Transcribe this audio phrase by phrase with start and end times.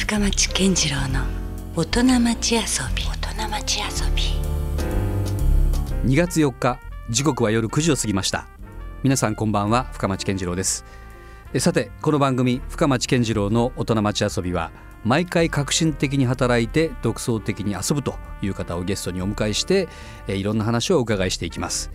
[0.00, 1.20] 深町健次郎の
[1.76, 2.60] 大人町遊
[2.96, 3.04] び。
[3.04, 4.22] 大人町遊び。
[6.10, 6.80] 2月4日
[7.10, 8.48] 時刻は夜9時を過ぎました。
[9.02, 10.86] 皆さんこんばんは深町健次郎です。
[11.52, 14.72] えさてこの番組深町健次郎の大人町遊びは
[15.04, 19.86] 毎回革新的に働いて独創的に遊ぶという方をゲストにお迎えして
[20.26, 21.90] えいろんな話をお伺いしていきます。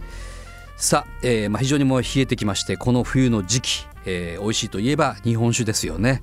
[0.78, 6.22] さあ、えーまあ、非常にもう冷えてきましてこの冬の時期、えー、美味しいといえば日本酒ですよね、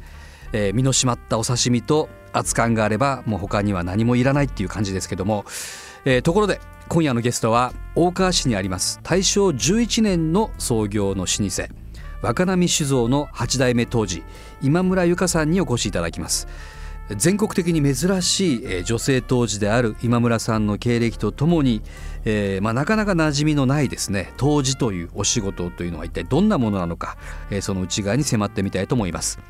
[0.52, 5.44] えー、身の締まったお刺身と熱燗があればもう他には何もいらないっていう感じですけども、
[6.04, 11.82] えー、ところで今夜のゲストは大川市にあります大正11年の創業の老舗
[12.22, 14.22] 若波酒造の8代目当時
[14.62, 16.46] 今村由香さんにお越しいただきます。
[17.16, 21.82] 全国的に珍しい女性当時である今村さんの経歴とともに、
[22.24, 27.16] えーまあ、なかなか馴染みのないですね当時というお仕事というのは一体どんなものなのか、
[27.50, 29.40] えー、その内側に迫ってみたいと思います。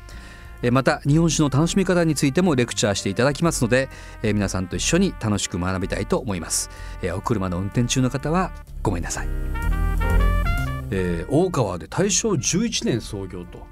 [0.71, 3.89] また日本酒の楽しみ方についてもレクチャーしていただきますので、
[4.21, 6.69] えー、皆さんと一緒に楽しく学びたいと思います、
[7.01, 9.27] えー、お車の運転中の方はごめんなさい、
[10.91, 13.67] えー、大川で大正11年創業と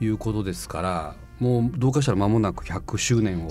[0.00, 0.06] い。
[0.06, 3.50] うことですから、はい、もうどうかしたら間もなく100周年を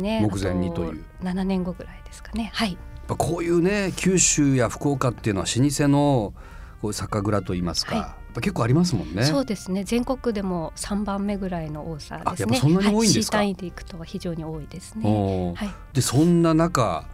[0.00, 0.90] 目前にという。
[0.90, 2.50] う、ね、7年後ぐらいですかね。
[2.54, 2.76] はい。
[3.16, 6.34] こういうね九州や福岡っていうのは老舗の
[6.82, 9.24] こう酒蔵といいますか、はい結構ありますもんね。
[9.24, 9.84] そうですね。
[9.84, 12.58] 全国でも三番目ぐらいの多さですね。
[12.58, 13.38] そんなに多いんですか？
[13.38, 15.54] はい、単位でいくと非常に多いですね。
[15.56, 15.70] はい。
[15.92, 17.04] でそんな中、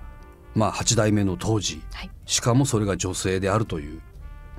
[0.55, 4.01] まあ八代目の当時、はい、しかもそれが女性であるという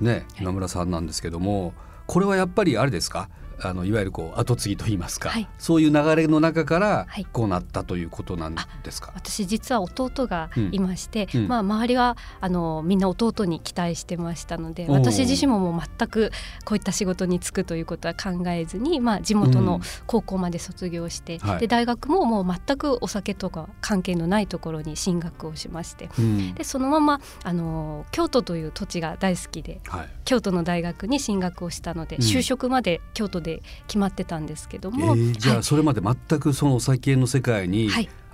[0.00, 1.72] ね今村さんなんですけども、
[2.06, 3.28] これはやっぱりあれですか？
[3.60, 16.30] あのいわゆるこう後継ぎと言いますか、はい、そういう流れの中からこうなったということなんですか、はい、私実は弟がいまして、うん、まあ、周りはあのみんな弟に期待してましたので私自身ももう全く
[16.64, 33.45] こういった仕事に就くということは考えずに、まあ、地元の高校まで卒業して、うん、で大学ももう全くお酒とか関係のないところに進学をしまして、うん、でそのままあの京都という土地が大好きで、はい、京都の大学に進学をしたので、就職まで京都で
[33.86, 37.88] 決まってたんですけども、えー、じゃあそれまで全くそのお酒の世界に、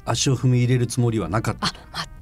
[0.04, 1.74] 足を踏み入れるつもりはなかったと。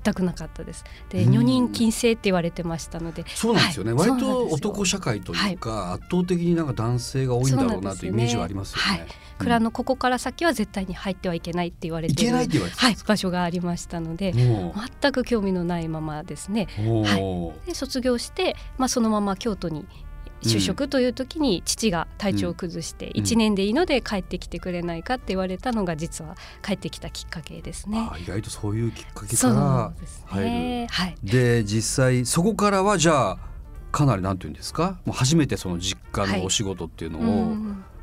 [0.03, 0.85] 全くなかったです。
[1.11, 3.25] で、女人禁制って言われてましたので。
[3.29, 3.93] そうなんですよね。
[3.93, 9.01] はい、割と男社会というか、はい、圧倒的になんか男性が多いんだろうなというイメージはありますよね。
[9.01, 9.09] はい、
[9.39, 12.33] 蔵のここから先は絶対に入ってはいけないって言われてる。
[12.33, 12.49] はい、
[13.07, 16.67] 場所がありましたので、全く興味のないままですね。
[16.79, 17.67] はい。
[17.67, 19.87] で卒業して、まあそのまま京都に
[20.43, 28.11] 就職という時に父が体調を崩して1年でいいので帰ってきてくれないかって言われたのが実は帰ってきたきっかけですね。
[28.23, 29.49] 意外とそういうきっかけか。
[29.49, 29.93] ら
[30.27, 30.51] 入る。
[30.51, 33.39] ね、はい、で実際そこからはじゃあ
[33.93, 35.01] かなりなんていうんですか？
[35.05, 37.55] もう初めてその実家のお仕事っていうのを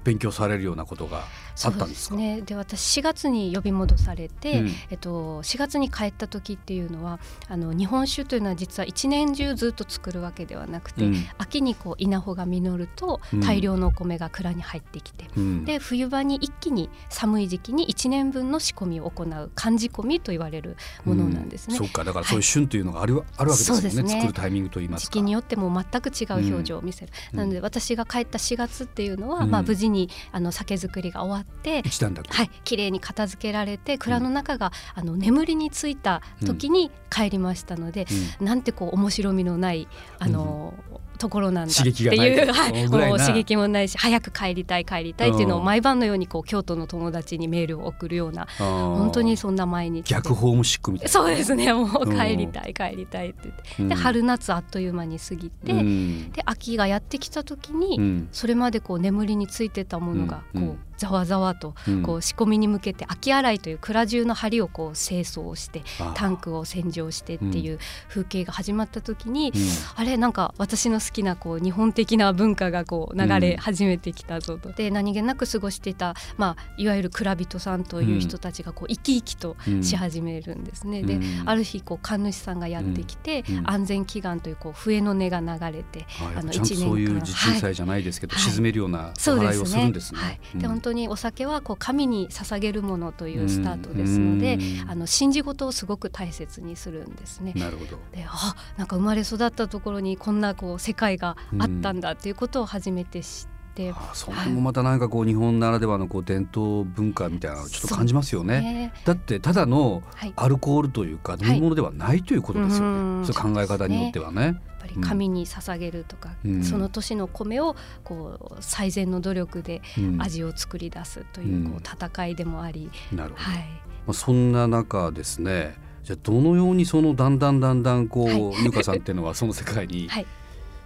[0.04, 1.24] 勉強されるようなことが
[1.66, 2.42] あったんですね。
[2.42, 21.78] で私4月に呼び戻されて、うん、えっと4月に帰った時っていうのはあの日本酒というのは実は一年中ずっと作るわけではなくて、うん、秋にこう稲穂が実ると大量のお米が蔵に入ってきて、うん、で冬場に一気に寒い時期に1年分の仕込みを行う寒仕込みと言われるものなんですね。
[21.78, 22.04] そうか。
[22.04, 27.12] だからそういう旬というのがあるはい、あるわけですよね、ね、作るタイミングといいます時期によっても全く違う表情を見せる。
[27.34, 38.08] なので私が帰った4月っていうのは、まあ無事にあの酒造りが終わって一段落はい綺麗に片付けられて蔵の中が、あの眠りについた時に帰りましたので、
[38.40, 39.88] なんてこう面白みのない
[40.20, 40.74] あの、
[41.18, 50.08] ところなんだっていう、はい、もう刺激もないし早く帰りたい帰りたいっていうのを毎晩のようにこう京都の友達にメールを送るような本当にそんな毎日。
[50.08, 51.12] 逆ホームシックみたいな。
[51.12, 65.84] そうですねもう帰りたい帰りたいって言って、で春夏あっという間に過ぎて、で秋がやってきた時に、それまでこう眠りについてたものがこう、ざわざわとこう仕込みに向けて秋洗いという蔵中の梁をこう清掃して
[66.16, 67.80] タンクを洗浄してっていう
[68.10, 69.54] 風景が始まった時に、
[69.96, 74.72] あれなんか私の好きなこう日本的な文化がこう流れ始めてきたぞと。
[74.72, 81.04] で何気なく過ごしていた、まあ、いわゆる蔵人さんという人たちがこう生き生きとし始めるんですね。
[81.04, 86.06] である日こう神主さんがやってきて、安全祈願というこう笛の音が流れて、
[86.36, 86.78] あの1年間。
[86.78, 90.20] そういう地鎮祭じゃないですけど、沈めるようなお祓いをするんですね。
[90.20, 90.40] はい。
[90.56, 97.54] で本当にお酒はこう神に捧げるものというスタートですので、あの信じ事をすごく大切にするんですね。
[97.56, 97.98] なるほど。
[98.12, 103.94] であなんか生まれ育ったところにこんなこう世界があったんだということを初めて知って。
[103.96, 108.62] あそれもまた何かこう日本ならではのこう伝統文化みたいなのをちょっと感じますよね。
[108.62, 108.94] ね。
[109.06, 110.02] だってただの
[110.36, 113.18] アルコールというか飲み物ではないということですよね。
[113.18, 114.60] はい、そう考え方によってはね。
[114.88, 119.82] ぱり神に捧げるとか、うん、その年の米をこう最善の努力で
[120.20, 125.76] 味を作り出すというこう戦いでもあり、なるほど、はい、まあ、そんな中ですね。
[126.04, 130.26] じゃあどのようにそのだんだんだんだんこう、はい、ゆかさんっていうのはその世界に、はい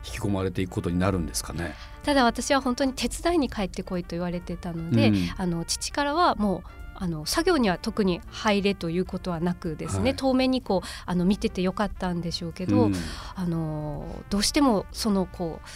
[0.06, 1.75] 引き込まれていくことになるんですかね？
[2.03, 12.95] ただ私は本当に手伝いに帰ってこいと言われてたので、うん、あの父からはもうあの作業には特に入れということはなくですね、はい、遠目にこうあの見ててよかったんでしょうけど、うん、
[13.36, 15.68] あのどうしてもそのこう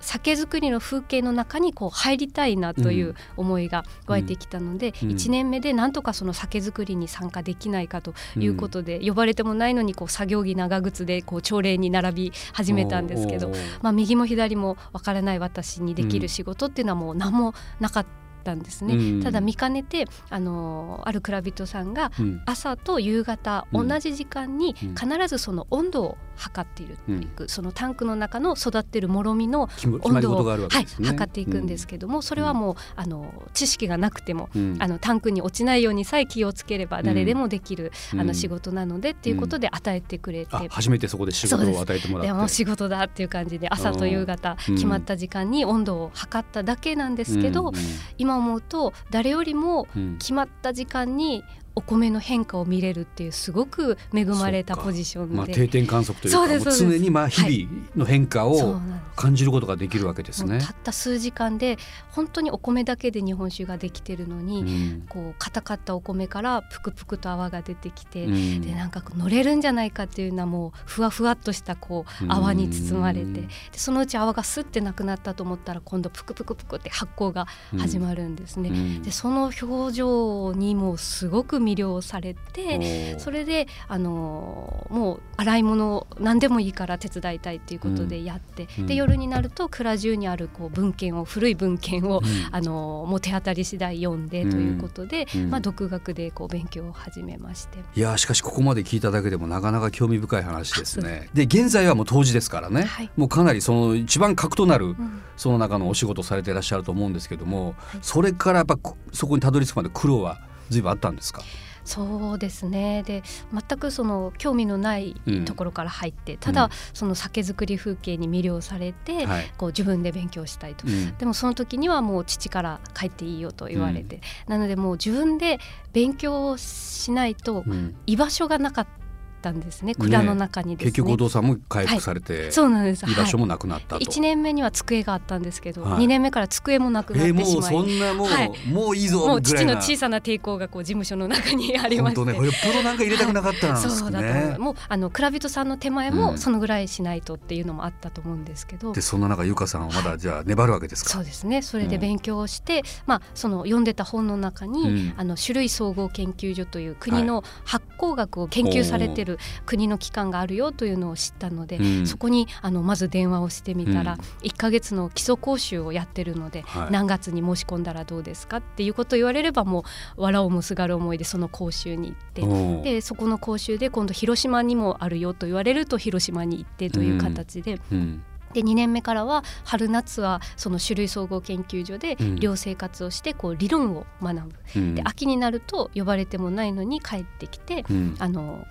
[0.00, 13.50] 酒造りの風景の中にこう入りたいなという思いが湧いてきたので、うん、1年目でなんとかその酒造りに参加できないかということで、うん、呼ばれてもないのにこう作業着長靴でこう朝礼に並び始めたんですけど、
[13.82, 18.26] まあ、右も左もわからない私にできる仕事っていうのはもう何もなかった。
[18.54, 22.12] んですね、うん、ただ見かねてあのある蔵人さんが
[22.44, 24.96] 朝と夕方、同じ時間に必
[25.26, 26.96] ずその温度を測っている
[27.38, 29.68] う、そのタンクの中の育ってるもろみの
[30.02, 34.48] 温度を、はい、測っていくんですけども、それはもうあの知識がなくても、
[34.78, 47.72] あのタンクに落ちないようにさえ気をつければ誰でもできる、あの仕事なのでっていうことで与えてくれて、初めてそこで仕事を与えてもらってでも仕事だっていう感じで朝と夕方決まった時間に温度を測っただけなんですけど、
[48.18, 49.86] 今思うと誰よりも
[50.18, 51.44] 決まった時間に
[51.76, 58.80] お米の変化を見れるっていうすごく恵まれたポジションで、まあ、定点観測というか常にまあ日々の変化を
[59.14, 60.56] 感じることができるわけですね。
[60.56, 61.76] はい、たった数時間で
[62.12, 77.46] 本当にお米だけで日本酒ができてるのに、うん、こう硬かったお米からぷくぷくと泡が出てきて、うん、でなんか乗れるんじゃないかっていうのはもうふわふわっとしたこう泡に包まれて、でそのうち泡がスッてなくなったと思ったら今度ぷくぷくぷくって発酵が
[77.76, 78.70] 始まるんですね。
[78.70, 97.78] うん、でその表情にもすごく魅了されてそれであのもう洗い物何でもいいから手伝いたいっていうことでやって、うん、で夜になると蔵中にあるこう文献を古い文献を、うん、あのもう手当たり次第読んでということで、うん、まあ、独学でこう勉強を始めまして。
[97.94, 101.28] いやしかしここまで聞いただけでもなかなか興味深い話ですね。
[101.34, 104.94] で現在はもう当時ですからね、はい、もうかなりその一番核となる、
[105.36, 108.78] その中のお仕事されていらっしゃると思うんですけども、はい、それからやっぱ
[109.12, 110.40] そこにたどり着くまで苦労は
[110.70, 111.42] 随分あったんですか？
[111.84, 113.04] そうですね。
[113.04, 113.22] で
[113.52, 115.14] 全くその興味のない
[115.44, 120.84] ところから入って、うん、ただその酒造り風景に魅了されて、うん、こう自分で勉強したいと、
[121.18, 125.60] でもその時にはもう父から帰っていいよと言われて、なのでもう自分で
[125.92, 127.64] 勉強しないと
[128.06, 129.05] 居場所がなかった
[129.50, 133.04] ったんですね蔵の中に、ね、結局お父さんも回復されて、はい、そうなんです。
[133.08, 142.20] 居場所もなくなったと、1年目には机があったんですけど、はい、2年目から机もなくなってしまい、えー、もうそんなもう、はい、もういいぞもう父の小さな抵抗がこう事務所の中にありまして。
[142.20, 151.62] 本当ねよっぽどなんか入れたくなかったんですね、そうだともうあの蔵人さんの手前もそのぐらいしないとっていうのもあったと思うんですけど、でそんな中由香さんはまだじゃあ粘るわけですか、そうですね。
[151.62, 169.84] それで勉強をして、うん、まあその読んでた本の中に、うん、あの種類総合研究所という国の発酵学を研究されてる国の機関があるよというのを知ったので、うん、そこにあのまず電話をしてみたら、うん、1か月の基礎講習をやってるので、はい、何月に申し込んだらどうですかっていうことを言われればも
[170.16, 177.80] う藁をもすがる思いでその講習に行ってでそこの講習で今度広島にもあるよと言われると広島に行ってという形で。
[177.92, 178.22] うん。
[178.56, 188.64] で2年目からは春夏はその種類総合研究所で寮生活をしてこう理論を学ぶ、うん、で秋になると呼ばれてもないのに帰ってきて、うん、あの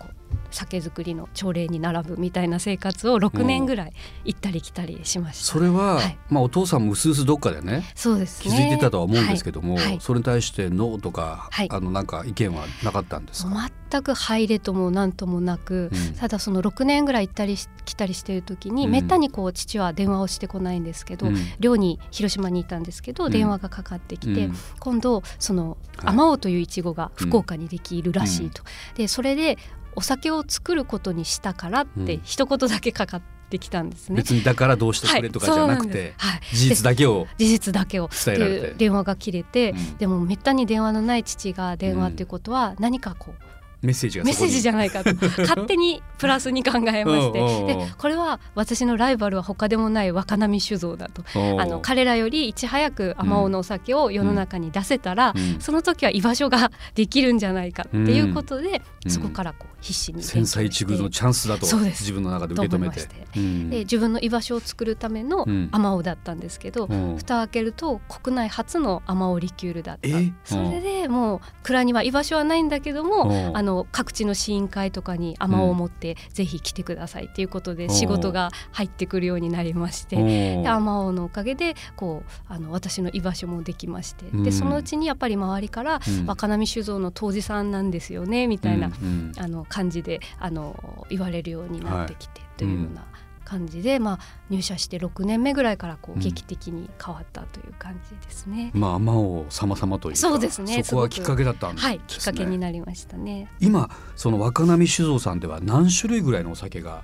[0.55, 3.93] 酒造りの朝礼に並ぶみたいな生活を6年ぐらい
[4.23, 9.85] 行ったり来たりしました、それは、はい、まあ、お父さんもうすうすどっかでねそうです、ね、気づいてたとは思うんですけども、はい。
[9.85, 13.69] はい、それに対してノーとか、あのなんか意見はなかったんですか？
[13.91, 28.63] 全く入れとも何ともなく、うん、ただその6年ぐらい行ったり来たりしてる時に、うん、めったにこう父は電話をしてこないんですけど、うん、寮に広島にいたんですけど、電話がかかってきて、今度そのあまおうといういちごが福岡にできるらしいと。
[28.95, 29.57] でそれで
[29.95, 38.73] お酒を作ることにしたからって一言だけかかってきたんですね、別にだからどうしてくれとかじゃなくて、はい、事実だけを事実だけを伝えられて。
[38.77, 43.54] 電話が切れて、うん、でもめったに電話のない父が電話っていうことは何かこう、
[43.85, 45.13] メッセージがメッセージじゃないかと。
[45.41, 47.65] 勝手にプラスに考えまして。
[47.65, 51.23] でこれは私のライバルは他でもない若波酒造だと。
[51.59, 63.07] あの彼らよりいち早くあまおうのお酒を世の中に出せたら、うん、その時は居場所ができるんじゃないかっていうことで、うん、そこからこう必死に千載一遇のチャンスだと自分の中で受け止めて。
[63.35, 66.87] で自分の居場所を作るためのあまおうだったんですけど、
[67.17, 70.09] 蓋を開けると国内初のあまおうリキュールだった。
[70.45, 88.91] それでもう蔵には居場所はないんだけどもあのの各地の試飲会とかに甘を持ってぜひ来てくださいっていうことで仕事が入ってくるようになりましてで甘おのおかげでこうあの私の居場所もできましてでそのうちにやっぱり周りから「若波酒造の杜氏さんなんですよね」みたいな、
[89.37, 93.05] あの感じであの言われるようになってきてというような。
[93.45, 98.71] 感じで、まあ、入社して6年目ぐらいからこう劇的に変わったという感じですね。
[98.73, 100.83] うん、まあ、魔王様様というそうですね。
[100.83, 103.49] そこはきっかけだったんです、ね、はい、きっかけになりましたね。
[103.61, 107.03] 今その若波酒造さんでは何種類ぐらいのお酒が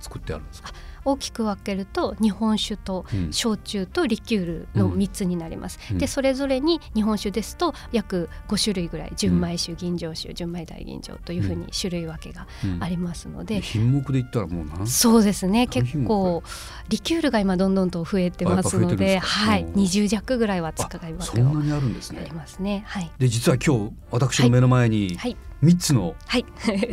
[0.00, 0.68] 作ってあるんですか？
[0.68, 5.78] はい大きく分けると日本酒と焼酎とリキュールの3つになります。
[5.90, 12.46] うん、でそれぞれに日本酒ですと約5種類ぐらい純米酒吟醸酒純米大吟醸というふうに種類分けが
[12.80, 15.66] ありますので、うん、品目で言ったらもう何そうですね。
[15.66, 16.42] 結構
[16.88, 19.66] リキュールが今どんどんと増えてますのではい。
[19.66, 22.20] 20弱ぐらいは使い分けがあるんですね。
[22.20, 22.84] ありますね。
[22.86, 26.14] はい、で実は今日私の目の前に3つの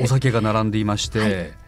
[0.01, 1.58] お酒が並んでいまして、はい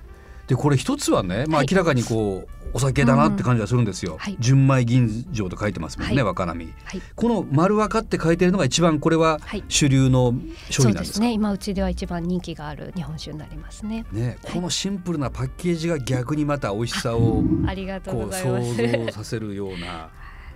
[0.52, 9.40] でこれ一つはね、まあ、明らかにこう、お酒だなって感じがするんですよ、うんはい、純米吟醸と書いてますもんね、はい、若波、はい、この丸若って書いてるのが一番これは
[9.70, 10.34] 主流の
[10.70, 11.32] 商品なんですか、ね。
[11.32, 14.06] 今うちでは一番人気がある日本酒になりますね。
[14.12, 18.76] ねこのシンプルなパッケージが逆にまた美味しさをありがとうございます。
[18.76, 20.10] 想像させるような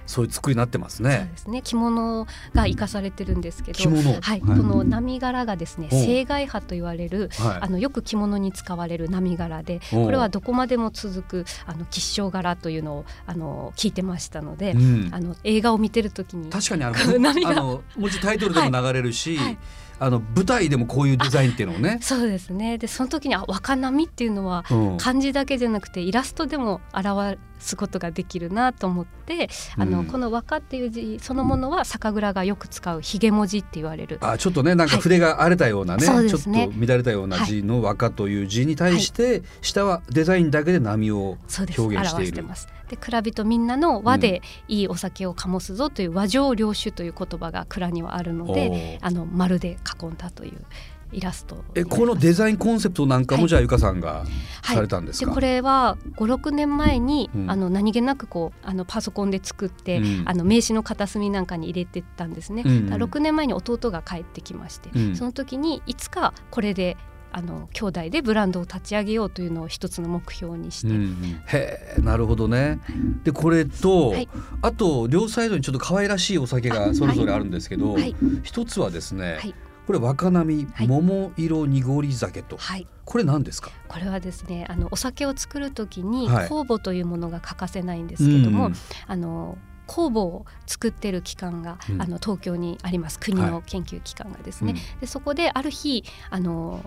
[0.05, 1.11] そういう作りになってますね。
[1.11, 1.61] そうですね。
[1.63, 16.95] 着物が生かされてるんですけど、はい、はい、この波柄がですね、青外波と言われる、はい、あのよく着物に使われる波柄で、これはどこまでも続くあの吉祥柄というのをあの聞いてましたので、うん、あの映画を見てる時に確かにあの
[17.49, 19.37] あのもちタイトルでも流れるし。
[19.37, 19.57] はい
[19.99, 21.99] あの舞台でもこういうデザインっていうのをね。
[22.01, 22.77] そうですね。
[22.77, 24.63] でその時にあ若波っていうのは
[24.97, 34.17] 漢字だけじゃなくてイラストでも表すことができるなと思ってあの、うん、この和歌っていう字そのものは酒蔵がよく使うひげ文字って言われる。
[34.21, 42.45] あちょっとねなんか筆が荒れたようなねはい、ちょっと乱れたような字の和歌という字に対して、はい、下はデザインだけで波を表現している。
[42.89, 50.65] で蔵人みんなの和でいいお酒を醸すぞという和上領主という言葉が蔵にはあるので、あの丸で囲んだという。
[51.11, 54.25] イラストえこのデザインコンセプトなんかも、じゃあゆかさんが
[54.63, 66.97] されたんですか、はい、でこれは56年前に、うん、あの何気なくこうあのパソコンで作って、うん、あの名刺の片隅なんかに入れてたんですね、うん、6年前に弟が帰ってきまして、その時にいつかこれで
[67.31, 74.29] あの兄弟でブランドを立ち上げようというのを一つの目標にして、うん、へえなるほどね、はい、でこれと、はい、
[74.61, 79.39] あと両サイドにちょっと可愛らしいお酒がそれぞれあるんですけど、はい、一つはですね、
[79.85, 83.71] これ若波桃色濁り酒と、はい、これ何ですか？
[83.87, 88.77] これはですねあのお酒を作る時に酵母というものが欠かせないんですけども、はいうん。
[89.07, 93.19] あの酵母を作ってる機関が、うん、あの東京にあります。
[93.19, 96.81] 国の研究機関がですね、はいうん、でそこである日あの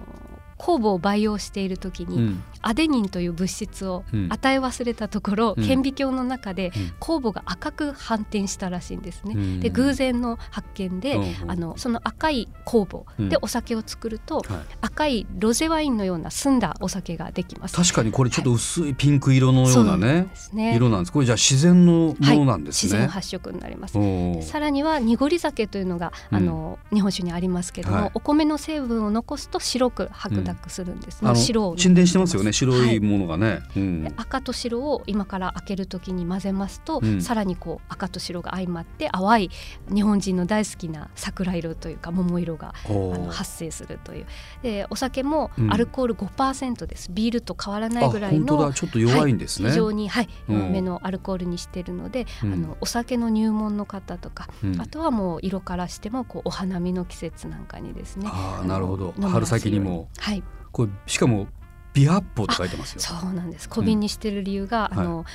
[0.59, 9.35] 酵母を培養している時に、うん、アデニンという物質を与え忘れたところ、うん、顕微鏡の中で酵母が赤く反転したらしいんですね。
[9.37, 14.43] うん、で偶然の発見で、あのその赤い酵母でお酒を作ると、
[14.81, 17.77] 赤いロゼワインのような澄んだお酒ができます。
[17.77, 20.13] 確かにこれちょっと薄いピンク色のようなねは
[20.53, 20.77] い、ね。
[20.77, 21.13] 色なんです。
[21.13, 22.93] これじゃあ自然のものなんですね。
[22.93, 23.95] はい、自然発色になります。
[24.43, 32.53] さらには濁り酒というのがあの、日本酒にありますけども、はい、お米の成分を残すと白く白濁するんですね、白沈殿してますよね。
[32.53, 39.51] 白いものがね、はいうん、赤と白を今から開けるときに混ぜますと、うん、さらにこう赤と白が相まって淡い
[39.93, 44.27] 日本人の大好きな桜色というか桃色があの発生するという。
[44.63, 59.15] でお酒もアルコール5%です、うん、ビールと変わらないぐらいのちょっと弱いんですね、はい、非常に、はい、弱めのアルコールにしてるので、あのお酒の入門の方とか、あとはもう色からしてもこうお花見の季節なんかにですねあなるほど。
[59.21, 60.09] 春先にも。
[60.19, 60.38] はい
[60.73, 61.49] これしかも
[61.95, 63.01] 美発泡って書いてますよ。
[63.01, 63.69] そうなんです。
[63.69, 65.27] 小瓶にしてる理由が、うん、あの、はい、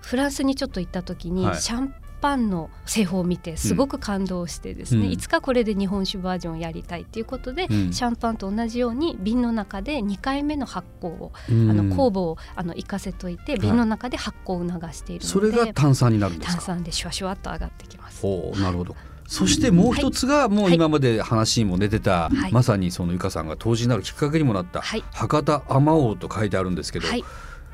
[0.00, 18.26] フランスにちょっと行った時に、はい、シャンパンの製法を見てすごく感動してですね、うん、いつかこれで日本酒バージョンをやりたいっていうことで、うん、シャンパンと同じように瓶の中で2回目の発酵を、あの酵母をあの行かせといて瓶の中で発酵を促しているので、それが炭酸になるんです炭酸でシュワシュワっと上がってきます。
[18.26, 27.24] おなるほど、そしてもう一つがもう今まで話にも出てた、はい、まさにそのゆかさんが当時になるきっかけにもなった、はい、博多あまおうと書いてあるんですけど、はい、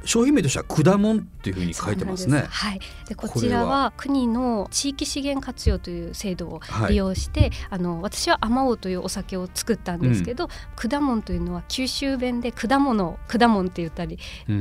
[0.05, 2.45] 商品名としては果物っていうふうに書いてますね。
[2.49, 2.81] はい。
[3.09, 10.47] でこちらは国の地域資源活用という制度を利用して、はい、あの私はあまおうというお酒を作ったんですけど、う
[10.87, 14.19] ん、果物というのは九州弁で果物果物って言ったり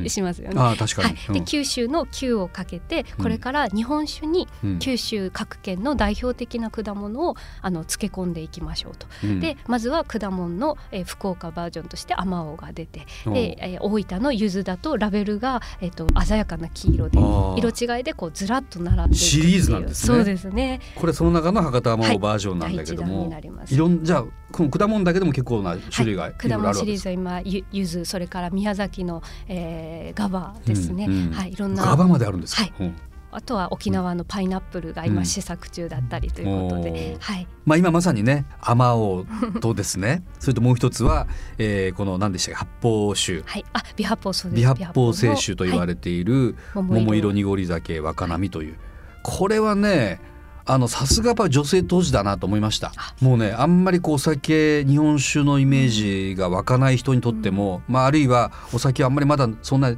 [0.08, 0.54] しますよね。
[0.56, 1.16] うん、あ確かに。
[1.16, 4.48] はい、で九州の九をかけてこれから日本酒に
[4.80, 9.08] 九州各県の代表的な果物をあの漬け込んでいきましょうと。
[9.40, 17.20] でまずは果物の、えー、福岡バージョンとしてあまおうが出て、で、えー、大分の柚子だとラベルルが、えっと、鮮やかな黄色で
[17.58, 20.18] 色違いでこうずらっと並んでシリーズなんですね。
[20.18, 20.80] そうですね。
[20.96, 31.52] これその中の博多マオバージョンなんだけども、はい、いろんじゃあこの果物だけでも結構な種類が、はい、果物シリーズは今ゆゆずそれから宮崎の、えー、ガバですね、うんうん、はい。
[31.52, 32.96] いろんなガバまであるんですか、はい、うん
[33.32, 37.48] あとは沖縄のパイナップルが今試作中だったりということで、うん、はい。
[37.66, 39.26] まあ今まさにね、あまおう
[39.62, 43.42] とですね、 それともう一つは、えー、この何でしたっけ、発泡酒。
[43.46, 43.66] はい。
[43.74, 44.60] あ、微発泡そうです。
[44.60, 48.80] 微発泡清酒と言われている、はい、桃色濁り酒若波という、はい、
[49.24, 50.20] これはね。
[50.64, 55.88] あのさすがや女性当時だなと思いましたもうねあんまりこうお酒日本酒のイメー
[56.34, 59.98] ジが湧かない人にとっても、うん、まあ、あるいはお酒はあんまりまだそんなう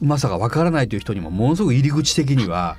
[0.00, 2.76] まさがわからないという人にもものすごく入り口的には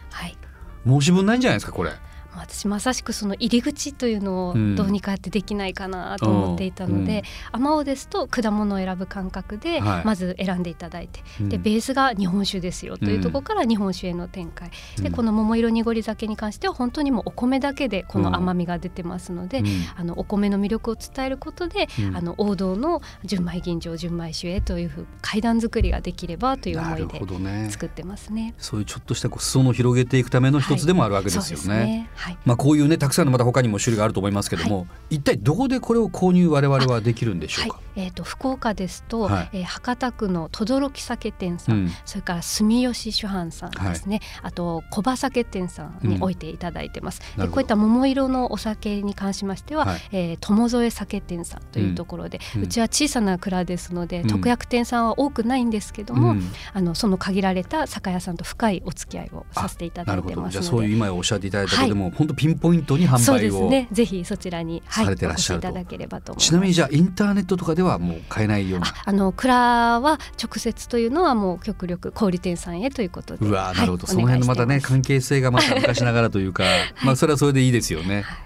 [0.85, 1.91] 申し分ないんじゃないですかこれ。
[2.39, 19.65] 私まさしくその入り口というのをどうにかやってできないかなと思っていたので、あまおですと果物を選ぶ感覚でまず選んでいただいて、はい、でベースが日本酒ですよというところから日本酒への展開、うん、でこの桃色濁り酒に関しては本当にもうお米だけでこの甘みが出てますので、うん、
[19.95, 28.37] あのお米の魅力を伝えることで、うん、あの王道の純米吟醸純米酒へというふう階段作りができればという思いで作ってますね。
[28.37, 31.75] ねそういうちょっとした裾野を広げていくための一つでもあるわけですよね。
[31.75, 37.79] はい、ねはい、まあこういうねたくさんのまた他にも種類があると思いますけども、はい、一体どこでこれを購入我々はできるんでしょうか？
[37.97, 56.35] えーと、福岡ですと、はい、えー、博多区の轟酒店さん、うん、それから住吉酒販さんですね、はい、あと小葉酒店さんに置いていただいてます、うん、でこういった桃色のお酒に関しましては、はい、えー、友添酒店さんというところで、うん、うちは小さな蔵ですので、特約店さんは多くないんですけども、
[56.73, 63.87] あのその限られた酒屋さんと深いお付き合いをさせていただいてますじゃあそういう今おっしゃっていただいたけども、本当ピンポイントに販売をそうですね。
[63.91, 66.35] ぜひそちらに、はい、されてらっしゃると。
[66.35, 69.55] ちなみにじゃあインターネットとかではもう買えないようなあの蔵
[69.99, 73.45] は直接というのはもう極力小売店さんへということで。
[73.45, 78.37] うわなるほど、はい、その辺のまたね関係性がまた昔ながらというか、はい、まあそれはそれでいいですよね、はい、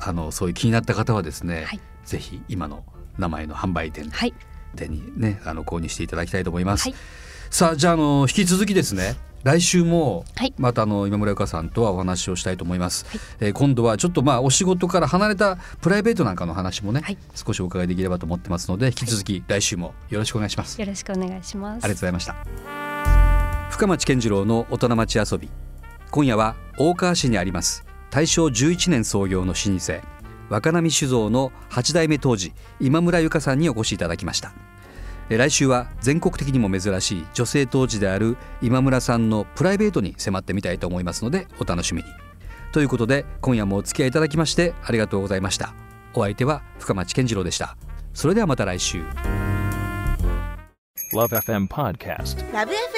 [0.00, 2.84] あのそういう気になった方はですね、はい、ぜひ今の
[3.18, 4.10] 名前の販売店
[4.74, 6.90] でにねあの購入していただきたいと思います、
[7.50, 10.24] さあじゃあの引き続きですね来週も
[10.58, 21.84] またあの今村由香さんとはお話をしたいと思います、はい、えー、今度はちょっとまあお仕事から離れたプライベートなんかの話もね、はい、少しお伺いできればと思ってますので引き続き来週もよろしくお願いします、よろしくお願いします。
[21.84, 22.36] ありがとうございました。
[23.70, 25.48] 深町健次郎の大人町遊び。
[26.10, 30.00] 今夜は大川市にあります大正11年創業の老舗
[30.48, 34.52] 若波酒造の8代目当時今村由香さんにお越しいただきました
[35.36, 42.08] 来週は全国的にも珍しい女性当時である今村さんのプライベートに迫ってみたいと思いますのでお楽しみに。
[42.72, 45.74] ということで今夜もお付き合いいただきましてありがとうございました。
[46.14, 47.76] お相手は深町健次郎でした。
[48.14, 49.02] それではまた来週。
[51.12, 52.97] LoveFM Podcast LoveFM